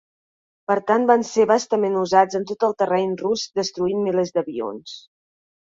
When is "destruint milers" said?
3.63-4.37